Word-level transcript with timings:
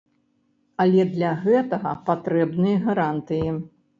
Але 0.85 1.03
для 1.17 1.33
гэтага 1.43 1.93
патрэбныя 2.09 2.77
гарантыі. 2.87 3.47